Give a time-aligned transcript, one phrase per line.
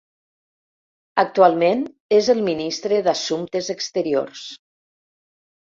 [1.23, 1.83] Actualment
[2.21, 4.51] és el ministre d'assumptes exteriors.